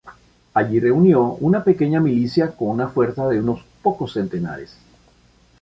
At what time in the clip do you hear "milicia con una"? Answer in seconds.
1.99-2.87